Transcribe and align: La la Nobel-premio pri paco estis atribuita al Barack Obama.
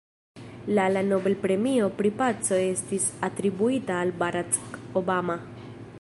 La 0.77 0.85
la 0.93 1.03
Nobel-premio 1.09 1.89
pri 1.99 2.11
paco 2.23 2.59
estis 2.71 3.07
atribuita 3.29 4.03
al 4.07 4.15
Barack 4.23 4.99
Obama. 5.03 5.41